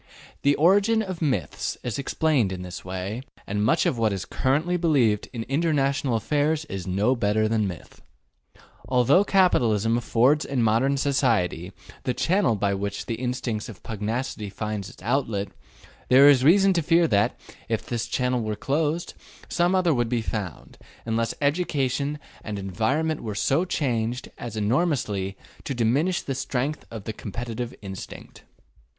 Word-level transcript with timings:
The 0.41 0.55
origin 0.55 1.03
of 1.03 1.21
myths 1.21 1.77
is 1.83 1.99
explained 1.99 2.51
in 2.51 2.63
this 2.63 2.83
way, 2.83 3.21
and 3.45 3.63
much 3.63 3.85
of 3.85 3.99
what 3.99 4.11
is 4.11 4.25
currently 4.25 4.75
believed 4.75 5.29
in 5.31 5.43
international 5.43 6.15
affairs 6.15 6.65
is 6.65 6.87
no 6.87 7.15
better 7.15 7.47
than 7.47 7.67
myth. 7.67 8.01
Although 8.87 9.23
capitalism 9.23 9.99
affords 9.99 10.43
in 10.43 10.63
modern 10.63 10.97
society 10.97 11.71
the 12.01 12.15
channel 12.15 12.55
by 12.55 12.73
which 12.73 13.05
the 13.05 13.13
instinct 13.13 13.69
of 13.69 13.83
pugnacity 13.83 14.49
finds 14.49 14.89
its 14.89 15.03
outlet, 15.03 15.49
there 16.09 16.27
is 16.27 16.43
reason 16.43 16.73
to 16.73 16.81
fear 16.81 17.07
that, 17.07 17.39
if 17.69 17.85
this 17.85 18.07
channel 18.07 18.41
were 18.41 18.55
closed, 18.55 19.13
some 19.49 19.75
other 19.75 19.93
would 19.93 20.09
be 20.09 20.23
found, 20.23 20.79
unless 21.05 21.35
education 21.41 22.17
and 22.43 22.57
environment 22.57 23.21
were 23.21 23.35
so 23.35 23.65
changed 23.65 24.31
as 24.39 24.57
enormously 24.57 25.37
to 25.63 25.75
diminish 25.75 26.23
the 26.23 26.33
strength 26.33 26.87
of 26.89 27.03
the 27.03 27.13
competitive 27.13 27.75
instinct. 27.83 28.41